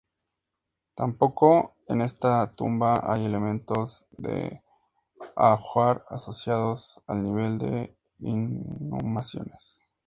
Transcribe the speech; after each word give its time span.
Tampoco 0.95 1.75
en 1.87 2.01
esta 2.01 2.51
tumba 2.53 3.01
hay 3.03 3.23
elementos 3.23 4.07
de 4.09 4.63
ajuar 5.35 6.05
asociados 6.09 6.99
al 7.05 7.21
nivel 7.21 7.59
de 7.59 7.95
inhumaciones. 8.17 9.77